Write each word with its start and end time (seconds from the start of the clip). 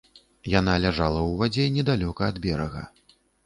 Яна 0.59 0.77
ляжала 0.85 1.21
ў 1.29 1.31
вадзе 1.43 1.69
недалёка 1.77 2.21
ад 2.33 2.43
берага. 2.51 2.81